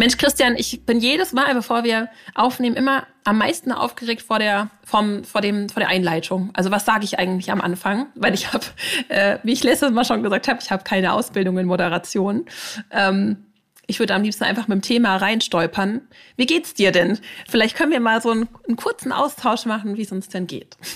[0.00, 4.70] Mensch, Christian, ich bin jedes Mal, bevor wir aufnehmen, immer am meisten aufgeregt vor der,
[4.82, 6.48] vom, vor dem, vor der Einleitung.
[6.54, 8.06] Also was sage ich eigentlich am Anfang?
[8.14, 8.64] Weil ich habe,
[9.08, 12.46] äh, wie ich letztes Mal schon gesagt habe, ich habe keine Ausbildung in Moderation.
[12.90, 13.44] Ähm,
[13.90, 16.02] ich würde am liebsten einfach mit dem Thema reinstolpern.
[16.36, 17.18] Wie geht's dir denn?
[17.48, 20.76] Vielleicht können wir mal so einen, einen kurzen Austausch machen, wie es uns denn geht.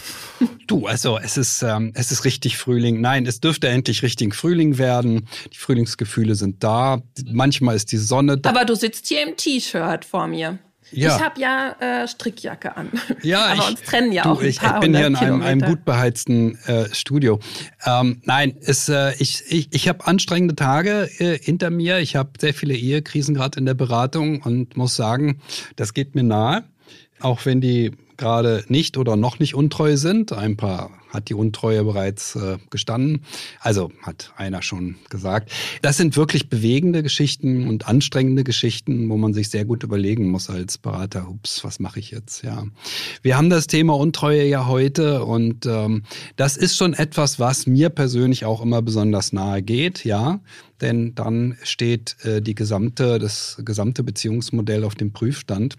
[0.66, 3.00] Du, also es ist, ähm, es ist richtig Frühling.
[3.00, 5.28] Nein, es dürfte endlich richtig Frühling werden.
[5.52, 7.02] Die Frühlingsgefühle sind da.
[7.30, 8.48] Manchmal ist die Sonne da.
[8.48, 10.58] Aber du sitzt hier im T-Shirt vor mir.
[10.92, 11.16] Ja.
[11.16, 12.90] Ich habe ja äh, Strickjacke an.
[13.22, 15.16] Ja, aber ich, uns trennen ja du, auch ein ich, paar ich bin hier in
[15.16, 17.40] einem, einem gut beheizten äh, Studio.
[17.84, 21.98] Ähm, nein, es, äh, ich, ich, ich habe anstrengende Tage äh, hinter mir.
[21.98, 25.40] Ich habe sehr viele Ehekrisen gerade in der Beratung und muss sagen,
[25.76, 26.64] das geht mir nahe.
[27.20, 27.92] Auch wenn die
[28.24, 30.32] gerade nicht oder noch nicht untreu sind.
[30.32, 33.20] Ein paar hat die Untreue bereits äh, gestanden.
[33.60, 35.52] Also hat einer schon gesagt.
[35.82, 40.48] Das sind wirklich bewegende Geschichten und anstrengende Geschichten, wo man sich sehr gut überlegen muss
[40.48, 42.42] als Berater, ups, was mache ich jetzt?
[42.42, 42.64] Ja.
[43.20, 46.04] Wir haben das Thema Untreue ja heute und ähm,
[46.36, 50.40] das ist schon etwas, was mir persönlich auch immer besonders nahe geht, ja.
[50.80, 55.76] Denn dann steht äh, die gesamte, das gesamte Beziehungsmodell auf dem Prüfstand.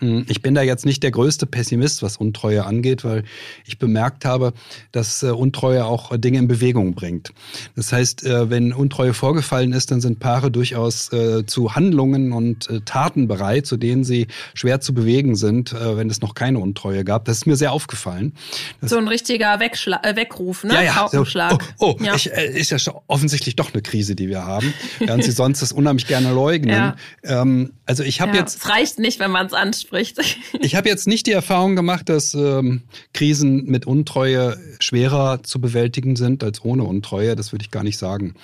[0.00, 3.24] Hm, ich bin da jetzt nicht der größte Pessimist, was Untreue angeht, weil
[3.64, 4.52] ich bemerkt habe,
[4.92, 7.32] dass äh, Untreue auch Dinge in Bewegung bringt.
[7.76, 12.68] Das heißt, äh, wenn Untreue vorgefallen ist, dann sind Paare durchaus äh, zu Handlungen und
[12.84, 17.24] Taten bereit, zu denen sie schwer zu bewegen sind, wenn es noch keine Untreue gab.
[17.24, 18.32] Das ist mir sehr aufgefallen.
[18.80, 20.74] Das so ein richtiger Wegschla äh, Weckruf, ne?
[20.74, 21.08] Ja, ja.
[21.10, 22.14] So, oh, oh ja.
[22.14, 25.72] Ich, äh, ist ja offensichtlich doch eine Krise, die wir haben, während sie sonst das
[25.72, 26.68] unheimlich gerne leugnen.
[26.78, 26.94] Ja.
[27.24, 28.58] Ähm, also ich habe ja, jetzt.
[28.58, 30.18] Es reicht nicht, wenn man es anspricht spricht.
[30.60, 32.82] Ich habe jetzt nicht die Erfahrung gemacht, dass ähm,
[33.14, 37.36] Krisen mit Untreue schwerer zu bewältigen sind als ohne Untreue.
[37.36, 38.34] Das würde ich gar nicht sagen.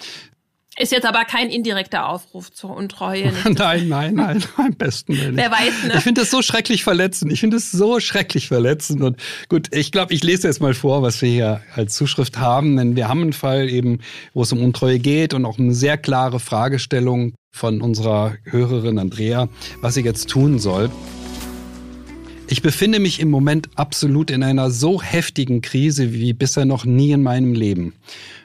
[0.76, 3.32] Ist jetzt aber kein indirekter Aufruf zur Untreue.
[3.44, 5.36] nein, nein, nein, am besten nicht.
[5.36, 5.94] Wer weiß, ne?
[5.96, 7.32] Ich finde das so schrecklich verletzend.
[7.32, 9.02] Ich finde es so schrecklich verletzend.
[9.02, 12.76] Und gut, ich glaube, ich lese jetzt mal vor, was wir hier als Zuschrift haben.
[12.76, 14.00] Denn wir haben einen Fall eben,
[14.32, 19.48] wo es um Untreue geht und auch eine sehr klare Fragestellung von unserer Hörerin Andrea,
[19.80, 20.90] was sie jetzt tun soll.
[22.46, 27.12] Ich befinde mich im Moment absolut in einer so heftigen Krise wie bisher noch nie
[27.12, 27.94] in meinem Leben.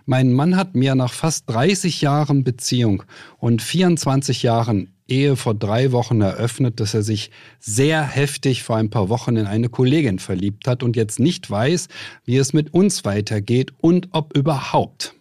[0.05, 3.03] Mein Mann hat mir nach fast 30 Jahren Beziehung
[3.39, 8.89] und 24 Jahren Ehe vor drei Wochen eröffnet, dass er sich sehr heftig vor ein
[8.89, 11.89] paar Wochen in eine Kollegin verliebt hat und jetzt nicht weiß,
[12.23, 15.13] wie es mit uns weitergeht und ob überhaupt.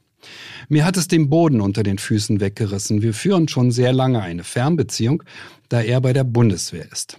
[0.68, 3.02] Mir hat es den Boden unter den Füßen weggerissen.
[3.02, 5.22] Wir führen schon sehr lange eine Fernbeziehung,
[5.68, 7.18] da er bei der Bundeswehr ist.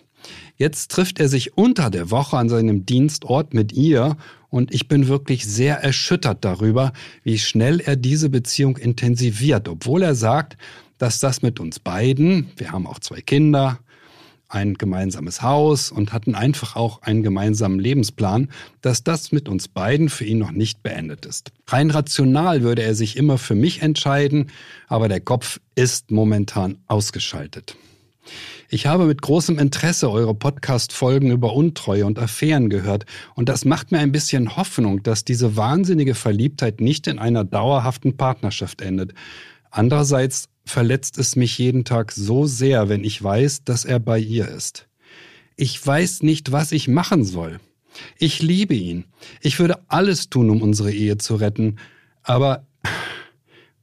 [0.60, 4.18] Jetzt trifft er sich unter der Woche an seinem Dienstort mit ihr
[4.50, 6.92] und ich bin wirklich sehr erschüttert darüber,
[7.24, 10.58] wie schnell er diese Beziehung intensiviert, obwohl er sagt,
[10.98, 13.80] dass das mit uns beiden, wir haben auch zwei Kinder,
[14.50, 18.50] ein gemeinsames Haus und hatten einfach auch einen gemeinsamen Lebensplan,
[18.82, 21.54] dass das mit uns beiden für ihn noch nicht beendet ist.
[21.68, 24.52] Rein rational würde er sich immer für mich entscheiden,
[24.90, 27.78] aber der Kopf ist momentan ausgeschaltet.
[28.70, 33.92] Ich habe mit großem Interesse eure Podcast-Folgen über Untreue und Affären gehört und das macht
[33.92, 39.14] mir ein bisschen Hoffnung, dass diese wahnsinnige Verliebtheit nicht in einer dauerhaften Partnerschaft endet.
[39.72, 44.48] Andererseits verletzt es mich jeden Tag so sehr, wenn ich weiß, dass er bei ihr
[44.48, 44.88] ist.
[45.56, 47.60] Ich weiß nicht, was ich machen soll.
[48.18, 49.06] Ich liebe ihn.
[49.42, 51.78] Ich würde alles tun, um unsere Ehe zu retten.
[52.24, 52.66] Aber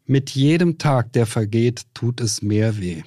[0.06, 3.02] mit jedem Tag, der vergeht, tut es mehr weh.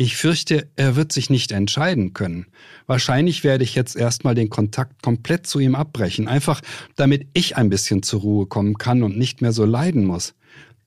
[0.00, 2.46] Ich fürchte, er wird sich nicht entscheiden können.
[2.86, 6.60] Wahrscheinlich werde ich jetzt erstmal den Kontakt komplett zu ihm abbrechen, einfach
[6.94, 10.34] damit ich ein bisschen zur Ruhe kommen kann und nicht mehr so leiden muss.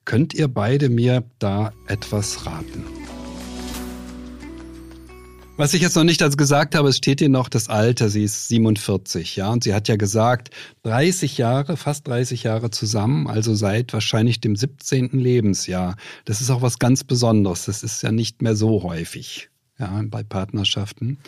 [0.06, 3.01] Könnt ihr beide mir da etwas raten?
[5.62, 8.08] Was ich jetzt noch nicht als gesagt habe, es steht hier noch das Alter.
[8.08, 9.48] Sie ist 47, ja.
[9.48, 10.50] Und sie hat ja gesagt,
[10.82, 15.10] 30 Jahre, fast 30 Jahre zusammen, also seit wahrscheinlich dem 17.
[15.10, 15.94] Lebensjahr.
[16.24, 17.66] Das ist auch was ganz Besonderes.
[17.66, 21.18] Das ist ja nicht mehr so häufig, ja, bei Partnerschaften.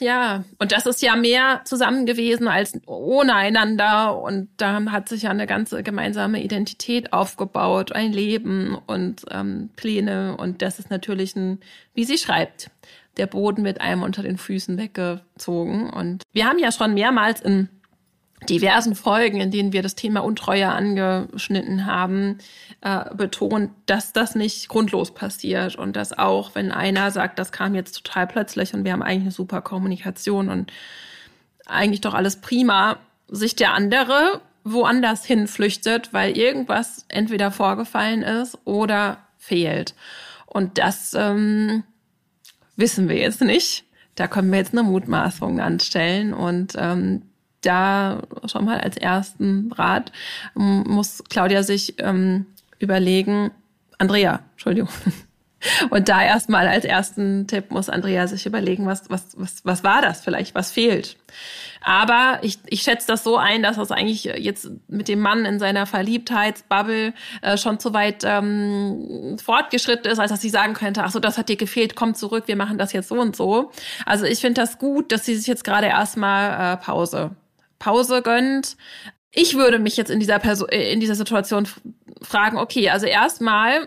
[0.00, 4.20] Ja, und das ist ja mehr zusammen gewesen als ohne einander.
[4.20, 10.36] Und da hat sich ja eine ganze gemeinsame Identität aufgebaut, ein Leben und ähm, Pläne.
[10.36, 11.60] Und das ist natürlich ein,
[11.94, 12.72] wie sie schreibt,
[13.16, 15.90] der Boden mit einem unter den Füßen weggezogen.
[15.90, 17.68] Und wir haben ja schon mehrmals in
[18.48, 22.38] diversen Folgen, in denen wir das Thema Untreue angeschnitten haben,
[22.82, 27.74] äh, betont, dass das nicht grundlos passiert und dass auch, wenn einer sagt, das kam
[27.74, 30.72] jetzt total plötzlich und wir haben eigentlich eine super Kommunikation und
[31.64, 32.98] eigentlich doch alles prima,
[33.28, 39.94] sich der andere woanders hin flüchtet, weil irgendwas entweder vorgefallen ist oder fehlt.
[40.46, 41.84] Und das ähm,
[42.76, 43.84] wissen wir jetzt nicht.
[44.14, 47.22] Da können wir jetzt eine Mutmaßung anstellen und ähm,
[47.60, 50.12] da schon mal als ersten Rat
[50.54, 52.46] muss Claudia sich ähm,
[52.78, 53.50] überlegen,
[53.98, 54.88] Andrea, Entschuldigung.
[55.90, 60.02] Und da erstmal als ersten Tipp muss Andrea sich überlegen, was, was, was, was war
[60.02, 61.16] das vielleicht, was fehlt.
[61.82, 65.58] Aber ich, ich schätze das so ein, dass das eigentlich jetzt mit dem Mann in
[65.58, 71.10] seiner Verliebtheitsbubble äh, schon zu weit ähm, fortgeschritten ist, als dass sie sagen könnte, ach
[71.10, 73.70] so, das hat dir gefehlt, komm zurück, wir machen das jetzt so und so.
[74.04, 77.36] Also ich finde das gut, dass sie sich jetzt gerade erstmal äh, Pause
[77.78, 78.76] Pause gönnt.
[79.32, 81.68] Ich würde mich jetzt in dieser Person, äh, in dieser Situation
[82.22, 83.86] fragen, okay, also erstmal,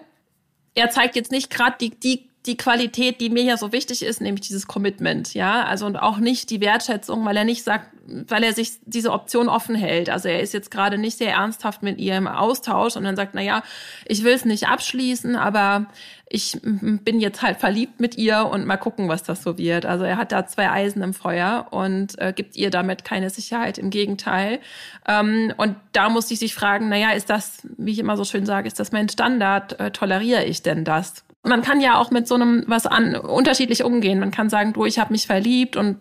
[0.76, 4.22] er zeigt jetzt nicht gerade die, die, die Qualität, die mir ja so wichtig ist,
[4.22, 7.90] nämlich dieses Commitment, ja, also und auch nicht die Wertschätzung, weil er nicht sagt,
[8.28, 10.10] weil er sich diese Option offen hält.
[10.10, 13.34] Also er ist jetzt gerade nicht sehr ernsthaft mit ihr im Austausch und dann sagt,
[13.34, 13.64] na ja,
[14.06, 15.88] ich will es nicht abschließen, aber
[16.30, 19.86] ich bin jetzt halt verliebt mit ihr und mal gucken, was das so wird.
[19.86, 23.78] Also er hat da zwei Eisen im Feuer und äh, gibt ihr damit keine Sicherheit.
[23.80, 24.60] Im Gegenteil.
[25.08, 28.26] Ähm, und da muss ich sich fragen, na ja, ist das, wie ich immer so
[28.26, 29.80] schön sage, ist das mein Standard?
[29.80, 31.24] Äh, toleriere ich denn das?
[31.44, 34.20] Man kann ja auch mit so einem was an unterschiedlich umgehen.
[34.20, 35.98] Man kann sagen, du, ich habe mich verliebt und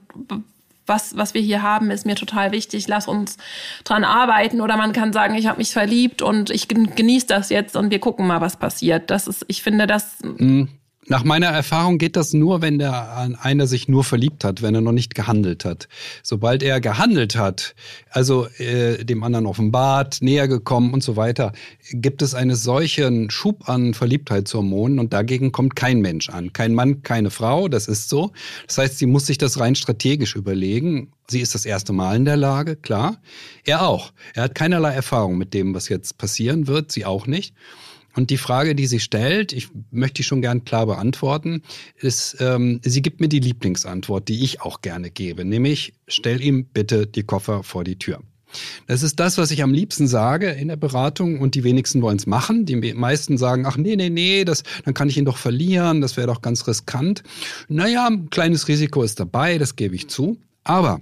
[0.89, 3.37] was, was wir hier haben, ist mir total wichtig, lass uns
[3.85, 4.61] dran arbeiten.
[4.61, 7.99] Oder man kann sagen, ich habe mich verliebt und ich genieße das jetzt und wir
[7.99, 9.11] gucken mal, was passiert.
[9.11, 10.19] Das ist, ich finde, das.
[10.23, 10.69] Mhm.
[11.11, 14.83] Nach meiner Erfahrung geht das nur, wenn der einer sich nur verliebt hat, wenn er
[14.83, 15.89] noch nicht gehandelt hat.
[16.23, 17.75] Sobald er gehandelt hat,
[18.11, 21.53] also äh, dem anderen offenbart, näher gekommen und so weiter,
[21.93, 26.53] gibt es einen solchen Schub an Verliebtheitshormonen und dagegen kommt kein Mensch an.
[26.53, 28.33] Kein Mann, keine Frau, das ist so.
[28.67, 31.13] Das heißt, sie muss sich das rein strategisch überlegen.
[31.27, 33.17] Sie ist das erste Mal in der Lage, klar.
[33.65, 34.13] Er auch.
[34.35, 37.55] Er hat keinerlei Erfahrung mit dem, was jetzt passieren wird, sie auch nicht.
[38.15, 41.63] Und die Frage, die sie stellt, ich möchte die schon gern klar beantworten,
[41.97, 46.65] ist, ähm, sie gibt mir die Lieblingsantwort, die ich auch gerne gebe, nämlich stell ihm
[46.65, 48.21] bitte die Koffer vor die Tür.
[48.87, 52.17] Das ist das, was ich am liebsten sage in der Beratung und die wenigsten wollen
[52.17, 52.65] es machen.
[52.65, 56.17] Die meisten sagen, ach nee, nee, nee, das, dann kann ich ihn doch verlieren, das
[56.17, 57.23] wäre doch ganz riskant.
[57.69, 60.39] Naja, ein kleines Risiko ist dabei, das gebe ich zu.
[60.65, 61.01] Aber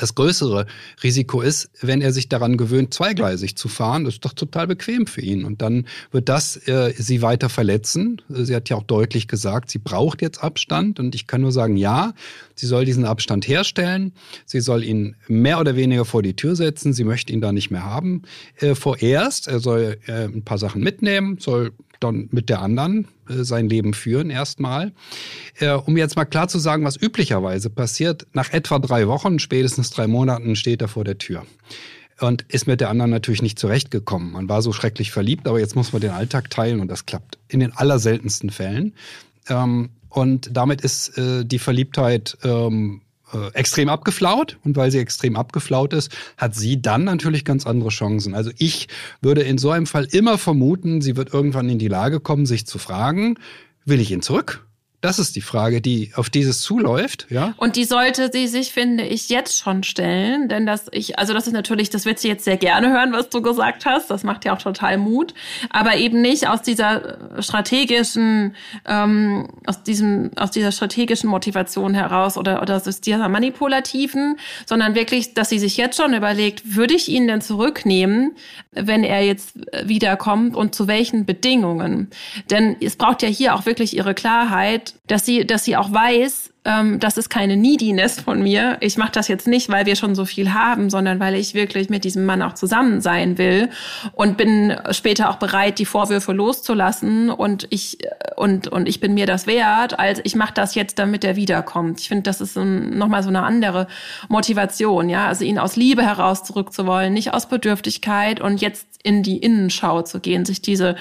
[0.00, 0.66] das größere
[1.02, 5.06] Risiko ist, wenn er sich daran gewöhnt, zweigleisig zu fahren, das ist doch total bequem
[5.06, 5.44] für ihn.
[5.44, 8.22] Und dann wird das äh, sie weiter verletzen.
[8.28, 10.98] Sie hat ja auch deutlich gesagt, sie braucht jetzt Abstand.
[10.98, 12.14] Und ich kann nur sagen, ja,
[12.54, 14.12] sie soll diesen Abstand herstellen.
[14.46, 16.94] Sie soll ihn mehr oder weniger vor die Tür setzen.
[16.94, 18.22] Sie möchte ihn da nicht mehr haben.
[18.56, 23.44] Äh, vorerst, er soll äh, ein paar Sachen mitnehmen, soll dann mit der anderen äh,
[23.44, 24.92] sein Leben führen erstmal.
[25.58, 29.90] Äh, um jetzt mal klar zu sagen, was üblicherweise passiert, nach etwa drei Wochen, spätestens
[29.90, 31.44] drei Monaten steht er vor der Tür
[32.20, 34.32] und ist mit der anderen natürlich nicht zurechtgekommen.
[34.32, 37.38] Man war so schrecklich verliebt, aber jetzt muss man den Alltag teilen und das klappt
[37.48, 38.94] in den allerseltensten Fällen.
[39.48, 43.00] Ähm, und damit ist äh, die Verliebtheit ähm,
[43.32, 47.90] äh, extrem abgeflaut und weil sie extrem abgeflaut ist, hat sie dann natürlich ganz andere
[47.90, 48.34] Chancen.
[48.34, 48.88] Also ich
[49.20, 52.66] würde in so einem Fall immer vermuten, sie wird irgendwann in die Lage kommen, sich
[52.66, 53.38] zu fragen,
[53.84, 54.66] will ich ihn zurück?
[55.00, 57.54] Das ist die Frage, die auf dieses zuläuft, ja.
[57.56, 61.46] Und die sollte sie sich, finde ich, jetzt schon stellen, denn das ich, also das
[61.46, 64.10] ist natürlich, das wird sie jetzt sehr gerne hören, was du gesagt hast.
[64.10, 65.32] Das macht ja auch total Mut,
[65.70, 68.54] aber eben nicht aus dieser strategischen,
[68.86, 75.32] ähm, aus diesem, aus dieser strategischen Motivation heraus oder oder aus dieser manipulativen, sondern wirklich,
[75.32, 78.36] dass sie sich jetzt schon überlegt, würde ich ihn denn zurücknehmen,
[78.72, 82.10] wenn er jetzt wiederkommt und zu welchen Bedingungen?
[82.50, 86.52] Denn es braucht ja hier auch wirklich ihre Klarheit dass sie, dass sie auch weiß,
[86.64, 88.76] ähm, das ist keine Neediness von mir.
[88.80, 91.88] Ich mache das jetzt nicht, weil wir schon so viel haben, sondern weil ich wirklich
[91.88, 93.70] mit diesem Mann auch zusammen sein will
[94.12, 97.98] und bin später auch bereit, die Vorwürfe loszulassen und ich
[98.36, 102.00] und und ich bin mir das wert, als ich mache das jetzt, damit er wiederkommt.
[102.00, 103.86] Ich finde, das ist ein, noch so eine andere
[104.28, 109.38] Motivation, ja, also ihn aus Liebe heraus zurückzuwollen, nicht aus Bedürftigkeit und jetzt in die
[109.38, 110.96] Innenschau zu gehen, sich diese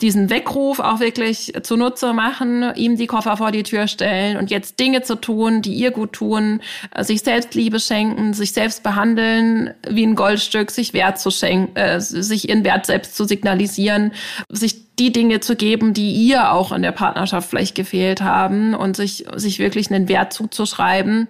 [0.00, 4.80] diesen Weckruf auch wirklich zunutze machen, ihm die Koffer vor die Tür stellen und jetzt
[4.80, 6.60] Dinge zu tun, die ihr gut tun,
[6.94, 12.00] äh, sich Selbstliebe schenken, sich selbst behandeln wie ein Goldstück, sich Wert zu schenken, äh,
[12.00, 14.12] sich ihren Wert selbst zu signalisieren,
[14.48, 18.96] sich die Dinge zu geben, die ihr auch in der Partnerschaft vielleicht gefehlt haben und
[18.96, 21.28] sich, sich wirklich einen Wert zuzuschreiben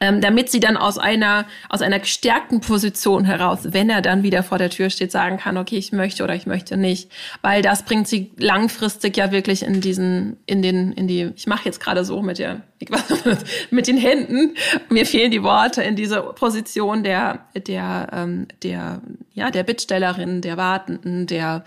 [0.00, 4.42] ähm, damit sie dann aus einer, aus einer gestärkten Position heraus, wenn er dann wieder
[4.42, 7.10] vor der Tür steht, sagen kann, okay, ich möchte oder ich möchte nicht.
[7.42, 11.64] Weil das bringt sie langfristig ja wirklich in diesen, in den, in die, ich mache
[11.64, 12.62] jetzt gerade so mit der,
[13.70, 14.54] mit den Händen,
[14.88, 19.00] mir fehlen die Worte, in diese Position der, der, ähm, der,
[19.32, 21.64] ja, der Bittstellerin, der Wartenden, der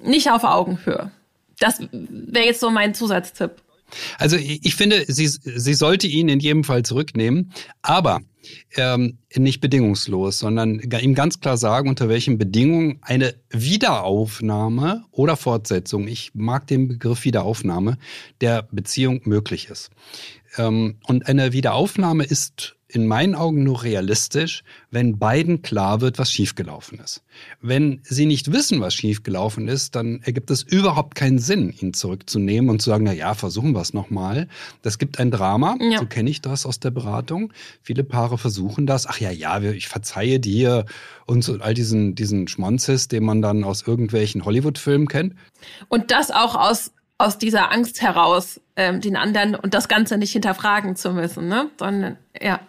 [0.00, 1.10] nicht auf Augenhöhe.
[1.58, 3.52] Das wäre jetzt so mein Zusatztipp.
[4.18, 8.20] Also ich finde, sie, sie sollte ihn in jedem Fall zurücknehmen, aber
[8.76, 16.08] ähm, nicht bedingungslos, sondern ihm ganz klar sagen, unter welchen Bedingungen eine Wiederaufnahme oder Fortsetzung,
[16.08, 17.98] ich mag den Begriff Wiederaufnahme,
[18.40, 19.90] der Beziehung möglich ist.
[20.56, 26.30] Ähm, und eine Wiederaufnahme ist in meinen Augen nur realistisch, wenn beiden klar wird, was
[26.30, 27.22] schiefgelaufen ist.
[27.62, 32.68] Wenn sie nicht wissen, was schiefgelaufen ist, dann ergibt es überhaupt keinen Sinn, ihn zurückzunehmen
[32.68, 34.46] und zu sagen, na ja, versuchen wir es nochmal.
[34.82, 35.98] Das gibt ein Drama, ja.
[35.98, 37.52] so kenne ich das aus der Beratung.
[37.82, 39.06] Viele Paare versuchen das.
[39.06, 40.84] Ach ja, ja, ich verzeihe dir
[41.24, 45.34] und so all diesen, diesen Schmonzes, den man dann aus irgendwelchen Hollywood-Filmen kennt.
[45.88, 50.32] Und das auch aus aus dieser Angst heraus, ähm, den anderen und das Ganze nicht
[50.32, 51.70] hinterfragen zu müssen, ne?
[51.78, 52.60] Sondern ja.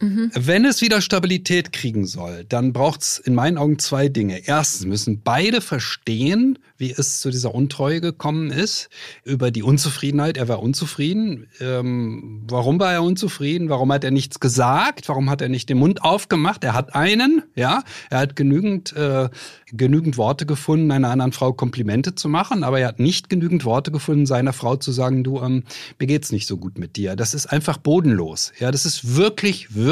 [0.00, 0.30] Mhm.
[0.34, 4.46] Wenn es wieder Stabilität kriegen soll, dann braucht es in meinen Augen zwei Dinge.
[4.46, 8.88] Erstens müssen beide verstehen, wie es zu dieser Untreue gekommen ist,
[9.24, 10.36] über die Unzufriedenheit.
[10.36, 11.48] Er war unzufrieden.
[11.60, 13.68] Ähm, warum war er unzufrieden?
[13.68, 15.08] Warum hat er nichts gesagt?
[15.08, 16.62] Warum hat er nicht den Mund aufgemacht?
[16.62, 19.28] Er hat einen, ja, er hat genügend, äh,
[19.72, 23.90] genügend Worte gefunden, einer anderen Frau Komplimente zu machen, aber er hat nicht genügend Worte
[23.90, 25.64] gefunden, seiner Frau zu sagen, du, ähm,
[25.98, 27.16] mir geht's nicht so gut mit dir.
[27.16, 28.52] Das ist einfach bodenlos.
[28.60, 29.87] Ja, das ist wirklich, wirklich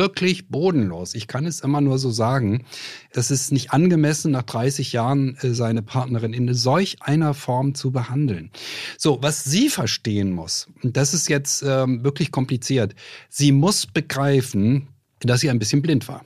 [0.48, 1.14] bodenlos.
[1.14, 2.64] Ich kann es immer nur so sagen.
[3.12, 7.90] Das ist nicht angemessen, nach 30 Jahren äh, seine Partnerin in solch einer Form zu
[7.92, 8.50] behandeln.
[8.98, 12.94] So, was sie verstehen muss, und das ist jetzt ähm, wirklich kompliziert,
[13.30, 14.88] sie muss begreifen,
[15.20, 16.24] dass sie ein bisschen blind war.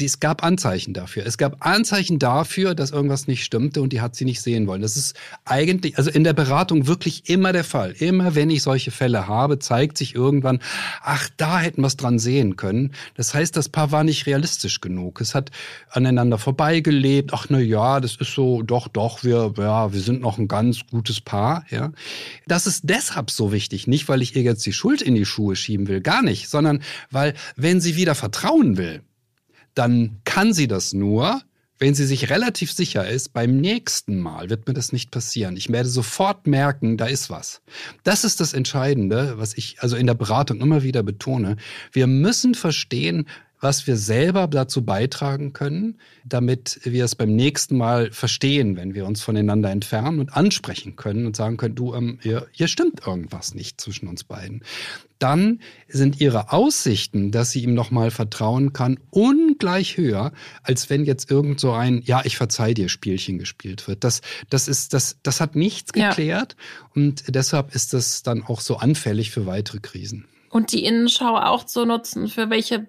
[0.00, 1.26] Sie, es gab Anzeichen dafür.
[1.26, 4.80] Es gab Anzeichen dafür, dass irgendwas nicht stimmte und die hat sie nicht sehen wollen.
[4.80, 5.14] Das ist
[5.44, 7.92] eigentlich, also in der Beratung wirklich immer der Fall.
[7.92, 10.60] Immer wenn ich solche Fälle habe, zeigt sich irgendwann,
[11.02, 12.92] ach, da hätten wir es dran sehen können.
[13.14, 15.20] Das heißt, das Paar war nicht realistisch genug.
[15.20, 15.50] Es hat
[15.90, 17.34] aneinander vorbeigelebt.
[17.34, 20.80] Ach, na ja, das ist so, doch, doch, wir, ja, wir sind noch ein ganz
[20.90, 21.92] gutes Paar, ja.
[22.46, 23.86] Das ist deshalb so wichtig.
[23.86, 26.80] Nicht, weil ich ihr jetzt die Schuld in die Schuhe schieben will, gar nicht, sondern
[27.10, 29.02] weil, wenn sie wieder vertrauen will,
[29.74, 31.42] dann kann sie das nur,
[31.80, 35.56] wenn sie sich relativ sicher ist, beim nächsten Mal wird mir das nicht passieren.
[35.56, 37.62] Ich werde sofort merken, da ist was.
[38.04, 41.56] Das ist das Entscheidende, was ich also in der Beratung immer wieder betone.
[41.90, 43.26] Wir müssen verstehen,
[43.60, 49.06] was wir selber dazu beitragen können, damit wir es beim nächsten Mal verstehen, wenn wir
[49.06, 53.54] uns voneinander entfernen und ansprechen können und sagen können, du, ähm, hier, hier stimmt irgendwas
[53.54, 54.64] nicht zwischen uns beiden.
[55.18, 61.30] Dann sind ihre Aussichten, dass sie ihm nochmal vertrauen kann, ungleich höher, als wenn jetzt
[61.30, 64.02] irgend so ein, ja, ich verzeih dir Spielchen gespielt wird.
[64.02, 66.86] Das, das ist, das, das hat nichts geklärt ja.
[66.94, 71.64] und deshalb ist das dann auch so anfällig für weitere Krisen und die Innenschau auch
[71.64, 72.86] zu nutzen, für welche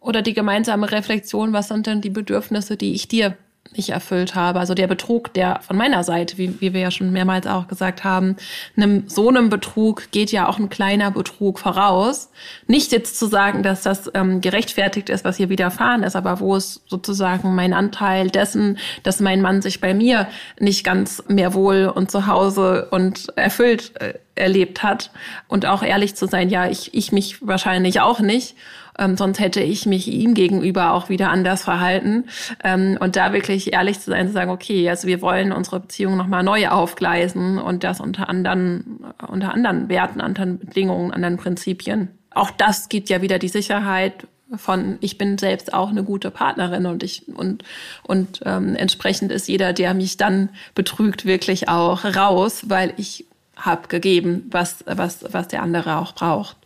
[0.00, 3.36] oder die gemeinsame Reflexion, was sind denn die Bedürfnisse, die ich dir
[3.76, 4.58] nicht erfüllt habe.
[4.58, 8.04] Also der Betrug, der von meiner Seite, wie, wie wir ja schon mehrmals auch gesagt
[8.04, 8.36] haben,
[8.76, 12.30] einem, so einem Betrug geht ja auch ein kleiner Betrug voraus.
[12.66, 16.56] Nicht jetzt zu sagen, dass das ähm, gerechtfertigt ist, was hier widerfahren ist, aber wo
[16.56, 20.28] es sozusagen mein Anteil dessen, dass mein Mann sich bei mir
[20.58, 25.10] nicht ganz mehr wohl und zu Hause und erfüllt äh, erlebt hat
[25.48, 28.54] und auch ehrlich zu sein, ja, ich, ich mich wahrscheinlich auch nicht
[28.98, 32.24] ähm, sonst hätte ich mich ihm gegenüber auch wieder anders verhalten.
[32.64, 36.16] Ähm, und da wirklich ehrlich zu sein, zu sagen, okay, also wir wollen unsere Beziehung
[36.16, 42.08] nochmal neu aufgleisen und das unter anderen, unter anderen Werten, anderen Bedingungen, anderen Prinzipien.
[42.30, 46.86] Auch das gibt ja wieder die Sicherheit, von ich bin selbst auch eine gute Partnerin
[46.86, 47.64] und ich und
[48.04, 53.26] und ähm, entsprechend ist jeder, der mich dann betrügt, wirklich auch raus, weil ich
[53.56, 56.56] habe gegeben, was was was der andere auch braucht.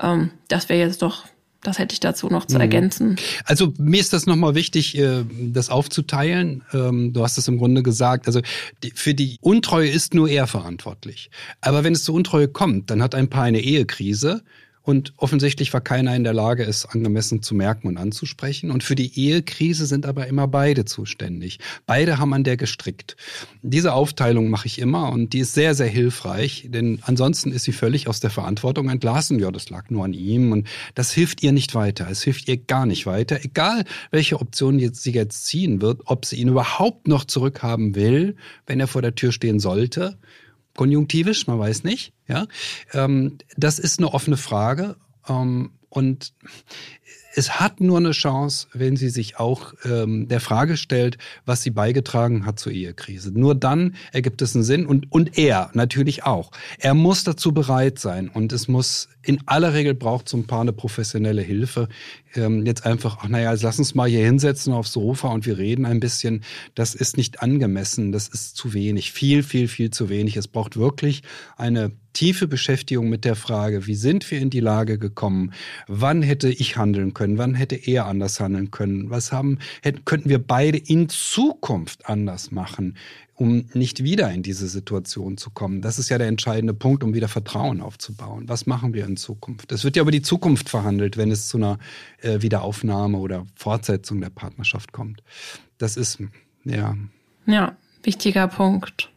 [0.00, 1.24] Ähm, das wäre jetzt doch
[1.62, 2.62] das hätte ich dazu noch zu mhm.
[2.62, 3.16] ergänzen.
[3.44, 6.62] Also mir ist das nochmal wichtig, äh, das aufzuteilen.
[6.72, 8.26] Ähm, du hast es im Grunde gesagt.
[8.26, 8.40] Also
[8.94, 11.30] für die Untreue ist nur er verantwortlich.
[11.60, 14.42] Aber wenn es zur Untreue kommt, dann hat ein Paar eine Ehekrise
[14.82, 18.70] und offensichtlich war keiner in der Lage, es angemessen zu merken und anzusprechen.
[18.70, 21.58] Und für die Ehekrise sind aber immer beide zuständig.
[21.84, 23.16] Beide haben an der gestrickt.
[23.62, 27.72] Diese Aufteilung mache ich immer und die ist sehr, sehr hilfreich, denn ansonsten ist sie
[27.72, 29.38] völlig aus der Verantwortung entlassen.
[29.38, 32.08] Ja, das lag nur an ihm und das hilft ihr nicht weiter.
[32.10, 33.44] Es hilft ihr gar nicht weiter.
[33.44, 38.34] Egal, welche Option jetzt sie jetzt ziehen wird, ob sie ihn überhaupt noch zurückhaben will,
[38.66, 40.16] wenn er vor der Tür stehen sollte
[40.80, 42.14] konjunktivisch, man weiß nicht.
[42.26, 42.46] Ja,
[42.94, 44.96] ähm, das ist eine offene Frage.
[45.28, 46.32] Ähm, Und
[47.34, 51.70] es hat nur eine Chance, wenn sie sich auch ähm, der Frage stellt, was sie
[51.70, 53.30] beigetragen hat zur Ehekrise.
[53.30, 56.50] Nur dann ergibt es einen Sinn und, und er natürlich auch.
[56.78, 60.62] Er muss dazu bereit sein und es muss in aller Regel braucht so ein Paar
[60.62, 61.88] eine professionelle Hilfe.
[62.34, 65.86] Ähm, jetzt einfach, ach naja, lass uns mal hier hinsetzen aufs Sofa und wir reden
[65.86, 66.44] ein bisschen.
[66.74, 70.36] Das ist nicht angemessen, das ist zu wenig, viel, viel, viel zu wenig.
[70.36, 71.22] Es braucht wirklich
[71.56, 75.52] eine tiefe Beschäftigung mit der Frage, wie sind wir in die Lage gekommen?
[75.86, 77.38] Wann hätte ich handeln können?
[77.38, 79.10] Wann hätte er anders handeln können?
[79.10, 82.96] Was haben, hätten, könnten wir beide in Zukunft anders machen?
[83.40, 85.80] Um nicht wieder in diese Situation zu kommen.
[85.80, 88.50] Das ist ja der entscheidende Punkt, um wieder Vertrauen aufzubauen.
[88.50, 89.72] Was machen wir in Zukunft?
[89.72, 91.78] Es wird ja über die Zukunft verhandelt, wenn es zu einer
[92.20, 95.22] äh, Wiederaufnahme oder Fortsetzung der Partnerschaft kommt.
[95.78, 96.18] Das ist,
[96.64, 96.94] ja.
[97.46, 99.08] Ja, wichtiger Punkt.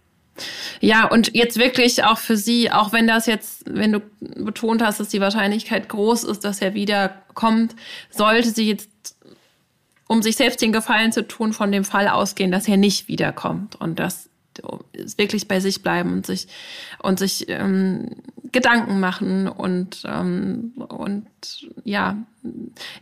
[0.80, 5.02] Ja, und jetzt wirklich auch für Sie, auch wenn das jetzt, wenn du betont hast,
[5.02, 7.76] dass die Wahrscheinlichkeit groß ist, dass er wiederkommt,
[8.10, 8.90] sollte sie jetzt
[10.14, 13.76] um sich selbst den Gefallen zu tun, von dem Fall ausgehen, dass er nicht wiederkommt.
[13.82, 14.30] Und dass
[15.18, 16.48] wirklich bei sich bleiben und sich
[17.02, 18.10] und sich ähm,
[18.52, 21.26] Gedanken machen und ähm, und
[21.84, 22.18] ja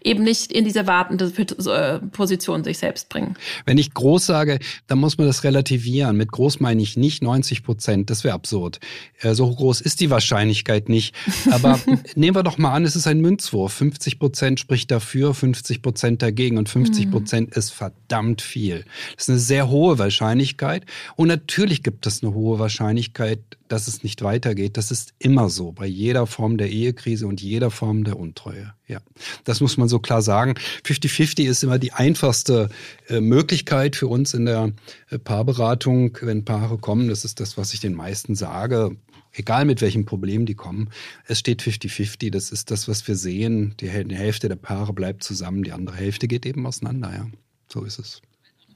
[0.03, 3.35] eben nicht in diese wartende äh, Position sich selbst bringen.
[3.65, 6.17] Wenn ich groß sage, dann muss man das relativieren.
[6.17, 8.79] Mit groß meine ich nicht 90 Prozent, das wäre absurd.
[9.19, 11.15] Äh, so groß ist die Wahrscheinlichkeit nicht.
[11.49, 11.79] Aber
[12.15, 13.73] nehmen wir doch mal an, es ist ein Münzwurf.
[13.73, 17.57] 50 Prozent spricht dafür, 50 Prozent dagegen und 50 Prozent mhm.
[17.57, 18.85] ist verdammt viel.
[19.15, 20.85] Das ist eine sehr hohe Wahrscheinlichkeit.
[21.15, 24.77] Und natürlich gibt es eine hohe Wahrscheinlichkeit, dass es nicht weitergeht.
[24.77, 28.73] Das ist immer so bei jeder Form der Ehekrise und jeder Form der Untreue.
[28.87, 29.01] Ja,
[29.43, 30.53] das muss man so klar sagen.
[30.85, 32.69] 50-50 ist immer die einfachste
[33.07, 34.71] äh, Möglichkeit für uns in der
[35.09, 37.07] äh, Paarberatung, wenn Paare kommen.
[37.07, 38.95] Das ist das, was ich den meisten sage.
[39.33, 40.89] Egal mit welchem Problem die kommen,
[41.25, 42.31] es steht 50-50.
[42.31, 43.75] Das ist das, was wir sehen.
[43.79, 47.11] Die Hälfte der Paare bleibt zusammen, die andere Hälfte geht eben auseinander.
[47.13, 47.27] Ja,
[47.67, 48.21] so ist es.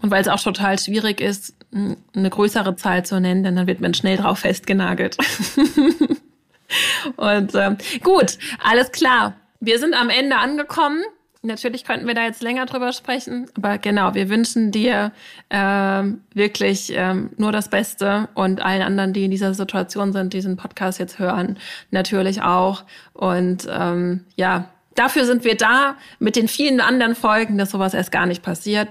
[0.01, 3.81] Und weil es auch total schwierig ist, eine größere Zahl zu nennen, denn dann wird
[3.81, 5.17] man schnell drauf festgenagelt.
[7.15, 9.35] Und ähm, gut, alles klar.
[9.59, 11.03] Wir sind am Ende angekommen.
[11.41, 15.11] Natürlich könnten wir da jetzt länger drüber sprechen, aber genau, wir wünschen dir
[15.51, 20.57] ähm, wirklich ähm, nur das Beste und allen anderen, die in dieser Situation sind, diesen
[20.57, 21.59] Podcast jetzt hören,
[21.91, 22.83] natürlich auch.
[23.13, 28.11] Und ähm, ja, dafür sind wir da mit den vielen anderen Folgen, dass sowas erst
[28.11, 28.89] gar nicht passiert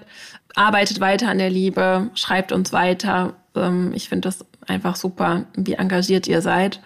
[0.55, 3.35] arbeitet weiter an der Liebe, schreibt uns weiter.
[3.55, 6.81] Ähm, ich finde das einfach super, wie engagiert ihr seid.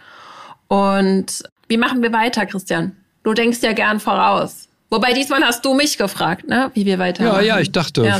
[0.69, 2.97] Und wie machen wir weiter, Christian?
[3.23, 4.69] Du denkst ja gern voraus.
[4.91, 6.71] Wobei diesmal hast du mich gefragt, ne?
[6.73, 7.23] wie wir weiter.
[7.23, 8.19] Ja, ja, ich dachte, ja,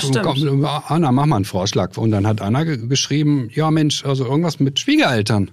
[0.87, 1.97] Anna, mach mal einen Vorschlag.
[1.97, 5.51] Und dann hat Anna geschrieben, ja Mensch, also irgendwas mit Schwiegereltern.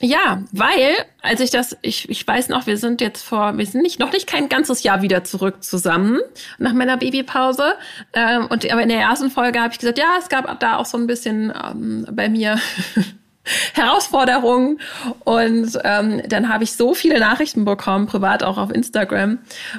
[0.00, 3.82] Ja, weil, als ich das, ich, ich weiß noch, wir sind jetzt vor, wir sind
[3.82, 6.20] nicht noch nicht kein ganzes Jahr wieder zurück zusammen
[6.58, 7.74] nach meiner Babypause.
[8.12, 10.86] Ähm, und aber in der ersten Folge habe ich gesagt, ja, es gab da auch
[10.86, 12.58] so ein bisschen ähm, bei mir
[13.74, 14.80] Herausforderungen.
[15.20, 19.38] Und ähm, dann habe ich so viele Nachrichten bekommen, privat auch auf Instagram.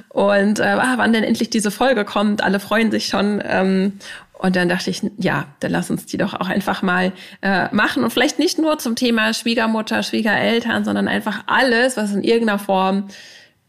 [0.09, 3.43] Und äh, ah, wann denn endlich diese Folge kommt, alle freuen sich schon.
[3.45, 3.99] Ähm,
[4.39, 8.03] und dann dachte ich, ja, dann lass uns die doch auch einfach mal äh, machen.
[8.03, 13.07] Und vielleicht nicht nur zum Thema Schwiegermutter, Schwiegereltern, sondern einfach alles, was in irgendeiner Form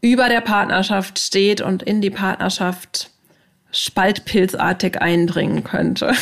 [0.01, 3.11] über der Partnerschaft steht und in die Partnerschaft
[3.71, 6.13] spaltpilzartig eindringen könnte.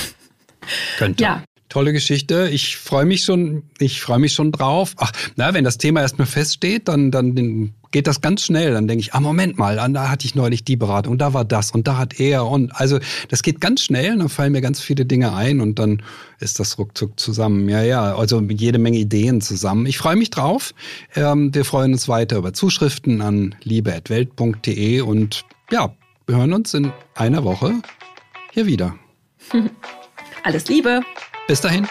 [0.97, 1.23] Könnte.
[1.23, 1.43] Ja.
[1.69, 2.47] Tolle Geschichte.
[2.51, 4.93] Ich freue mich schon, ich freue mich schon drauf.
[4.97, 8.73] Ach, na, wenn das Thema erstmal feststeht, dann, dann geht das ganz schnell.
[8.73, 11.71] Dann denke ich, ah, Moment mal, da hatte ich neulich die Beratung, da war das
[11.71, 15.05] und da hat er und also das geht ganz schnell, dann fallen mir ganz viele
[15.05, 16.03] Dinge ein und dann
[16.41, 17.69] ist das ruckzuck zusammen.
[17.69, 19.85] Ja, ja, also jede Menge Ideen zusammen.
[19.85, 20.73] Ich freue mich drauf.
[21.15, 25.95] Ähm, wir freuen uns weiter über Zuschriften an liebe.welt.de und ja,
[26.27, 27.75] wir hören uns in einer Woche
[28.51, 28.93] hier wieder.
[30.43, 30.99] Alles Liebe.
[31.47, 31.87] Bis dahin.